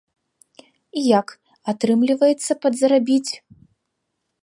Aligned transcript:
І 1.01 1.03
як, 1.19 1.27
атрымліваецца 1.73 2.51
падзарабіць? 2.65 3.31